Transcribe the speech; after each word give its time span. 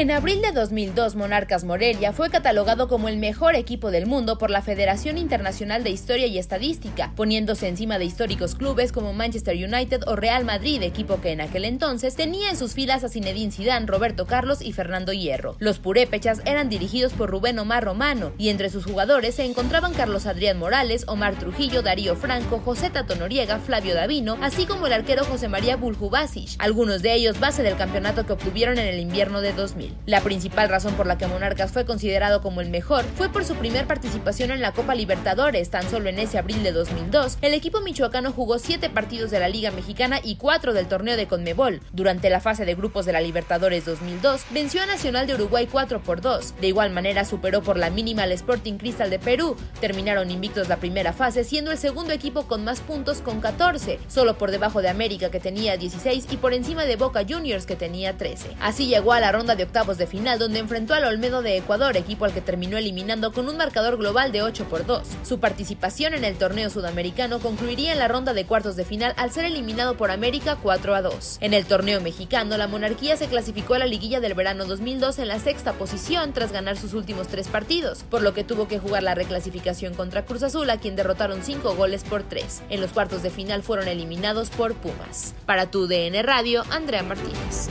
En 0.00 0.10
abril 0.10 0.40
de 0.40 0.52
2002, 0.52 1.14
Monarcas 1.14 1.62
Morelia 1.62 2.14
fue 2.14 2.30
catalogado 2.30 2.88
como 2.88 3.10
el 3.10 3.18
mejor 3.18 3.54
equipo 3.54 3.90
del 3.90 4.06
mundo 4.06 4.38
por 4.38 4.48
la 4.48 4.62
Federación 4.62 5.18
Internacional 5.18 5.84
de 5.84 5.90
Historia 5.90 6.26
y 6.26 6.38
Estadística, 6.38 7.12
poniéndose 7.16 7.68
encima 7.68 7.98
de 7.98 8.06
históricos 8.06 8.54
clubes 8.54 8.92
como 8.92 9.12
Manchester 9.12 9.54
United 9.54 10.04
o 10.06 10.16
Real 10.16 10.46
Madrid, 10.46 10.82
equipo 10.82 11.20
que 11.20 11.32
en 11.32 11.42
aquel 11.42 11.66
entonces 11.66 12.16
tenía 12.16 12.48
en 12.48 12.56
sus 12.56 12.72
filas 12.72 13.04
a 13.04 13.10
Zinedine 13.10 13.52
Zidane, 13.52 13.84
Roberto 13.84 14.24
Carlos 14.24 14.62
y 14.62 14.72
Fernando 14.72 15.12
Hierro. 15.12 15.56
Los 15.58 15.80
purépechas 15.80 16.40
eran 16.46 16.70
dirigidos 16.70 17.12
por 17.12 17.28
Rubén 17.28 17.58
Omar 17.58 17.84
Romano 17.84 18.32
y 18.38 18.48
entre 18.48 18.70
sus 18.70 18.86
jugadores 18.86 19.34
se 19.34 19.44
encontraban 19.44 19.92
Carlos 19.92 20.24
Adrián 20.24 20.58
Morales, 20.58 21.04
Omar 21.08 21.38
Trujillo, 21.38 21.82
Darío 21.82 22.16
Franco, 22.16 22.58
José 22.64 22.88
Tato 22.88 23.16
Noriega, 23.16 23.58
Flavio 23.58 23.94
Davino, 23.94 24.38
así 24.40 24.64
como 24.64 24.86
el 24.86 24.94
arquero 24.94 25.26
José 25.26 25.48
María 25.48 25.76
Buljubasic, 25.76 26.52
algunos 26.56 27.02
de 27.02 27.12
ellos 27.12 27.38
base 27.38 27.62
del 27.62 27.76
campeonato 27.76 28.24
que 28.24 28.32
obtuvieron 28.32 28.78
en 28.78 28.86
el 28.86 28.98
invierno 28.98 29.42
de 29.42 29.52
2000. 29.52 29.89
La 30.06 30.20
principal 30.20 30.68
razón 30.68 30.94
por 30.94 31.06
la 31.06 31.18
que 31.18 31.26
Monarcas 31.26 31.72
fue 31.72 31.84
considerado 31.84 32.40
como 32.40 32.60
el 32.60 32.70
mejor 32.70 33.04
fue 33.16 33.28
por 33.28 33.44
su 33.44 33.54
primer 33.54 33.86
participación 33.86 34.50
en 34.50 34.60
la 34.60 34.72
Copa 34.72 34.94
Libertadores. 34.94 35.70
Tan 35.70 35.88
solo 35.90 36.08
en 36.08 36.18
ese 36.18 36.38
abril 36.38 36.62
de 36.62 36.72
2002, 36.72 37.38
el 37.42 37.54
equipo 37.54 37.80
michoacano 37.80 38.32
jugó 38.32 38.58
siete 38.58 38.90
partidos 38.90 39.30
de 39.30 39.40
la 39.40 39.48
Liga 39.48 39.70
Mexicana 39.70 40.20
y 40.22 40.36
cuatro 40.36 40.72
del 40.72 40.86
torneo 40.86 41.16
de 41.16 41.26
Conmebol. 41.26 41.80
Durante 41.92 42.30
la 42.30 42.40
fase 42.40 42.64
de 42.64 42.74
grupos 42.74 43.06
de 43.06 43.12
la 43.12 43.20
Libertadores 43.20 43.84
2002, 43.84 44.46
venció 44.50 44.82
a 44.82 44.86
Nacional 44.86 45.26
de 45.26 45.34
Uruguay 45.34 45.68
4 45.70 46.00
por 46.02 46.20
2. 46.20 46.54
De 46.60 46.68
igual 46.68 46.90
manera, 46.90 47.24
superó 47.24 47.62
por 47.62 47.76
la 47.76 47.90
mínima 47.90 48.22
al 48.22 48.32
Sporting 48.32 48.78
Cristal 48.78 49.10
de 49.10 49.18
Perú. 49.18 49.56
Terminaron 49.80 50.30
invictos 50.30 50.68
la 50.68 50.76
primera 50.76 51.12
fase, 51.12 51.44
siendo 51.44 51.70
el 51.70 51.78
segundo 51.78 52.12
equipo 52.12 52.46
con 52.46 52.64
más 52.64 52.80
puntos 52.80 53.18
con 53.18 53.40
14, 53.40 53.98
solo 54.08 54.38
por 54.38 54.50
debajo 54.50 54.82
de 54.82 54.88
América 54.88 55.30
que 55.30 55.40
tenía 55.40 55.76
16 55.76 56.26
y 56.30 56.36
por 56.36 56.54
encima 56.54 56.84
de 56.84 56.96
Boca 56.96 57.24
Juniors 57.28 57.66
que 57.66 57.76
tenía 57.76 58.16
13. 58.16 58.56
Así 58.60 58.86
llegó 58.86 59.12
a 59.12 59.20
la 59.20 59.32
ronda 59.32 59.56
de 59.56 59.64
octavos 59.64 59.79
de 59.80 60.06
final 60.06 60.38
donde 60.38 60.58
enfrentó 60.58 60.92
al 60.92 61.04
Olmedo 61.04 61.40
de 61.40 61.56
Ecuador, 61.56 61.96
equipo 61.96 62.26
al 62.26 62.34
que 62.34 62.42
terminó 62.42 62.76
eliminando 62.76 63.32
con 63.32 63.48
un 63.48 63.56
marcador 63.56 63.96
global 63.96 64.30
de 64.30 64.42
8 64.42 64.66
por 64.66 64.84
2. 64.84 65.02
Su 65.22 65.40
participación 65.40 66.12
en 66.12 66.22
el 66.22 66.36
torneo 66.36 66.68
sudamericano 66.68 67.40
concluiría 67.40 67.92
en 67.92 67.98
la 67.98 68.06
ronda 68.06 68.34
de 68.34 68.44
cuartos 68.44 68.76
de 68.76 68.84
final 68.84 69.14
al 69.16 69.32
ser 69.32 69.46
eliminado 69.46 69.96
por 69.96 70.10
América 70.10 70.58
4 70.62 70.94
a 70.94 71.00
2. 71.00 71.38
En 71.40 71.54
el 71.54 71.64
torneo 71.64 72.02
mexicano, 72.02 72.58
la 72.58 72.68
monarquía 72.68 73.16
se 73.16 73.28
clasificó 73.28 73.72
a 73.72 73.78
la 73.78 73.86
liguilla 73.86 74.20
del 74.20 74.34
verano 74.34 74.66
2002 74.66 75.18
en 75.18 75.28
la 75.28 75.40
sexta 75.40 75.72
posición 75.72 76.34
tras 76.34 76.52
ganar 76.52 76.76
sus 76.76 76.92
últimos 76.92 77.28
tres 77.28 77.48
partidos, 77.48 78.04
por 78.10 78.20
lo 78.20 78.34
que 78.34 78.44
tuvo 78.44 78.68
que 78.68 78.78
jugar 78.78 79.02
la 79.02 79.14
reclasificación 79.14 79.94
contra 79.94 80.26
Cruz 80.26 80.42
Azul, 80.42 80.68
a 80.68 80.76
quien 80.76 80.94
derrotaron 80.94 81.42
5 81.42 81.74
goles 81.74 82.04
por 82.04 82.22
3. 82.22 82.64
En 82.68 82.82
los 82.82 82.92
cuartos 82.92 83.22
de 83.22 83.30
final 83.30 83.62
fueron 83.62 83.88
eliminados 83.88 84.50
por 84.50 84.74
Pumas. 84.74 85.34
Para 85.46 85.70
tu 85.70 85.86
DN 85.86 86.22
Radio, 86.22 86.64
Andrea 86.70 87.02
Martínez. 87.02 87.70